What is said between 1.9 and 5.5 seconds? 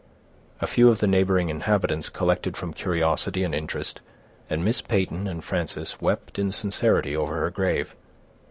collected from curiosity and interest, and Miss Peyton and